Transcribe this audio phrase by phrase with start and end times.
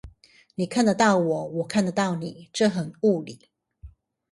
[0.55, 3.49] 你看得到我，我看得到你，這很物理